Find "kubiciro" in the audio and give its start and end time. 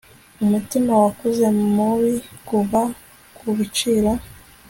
3.37-4.11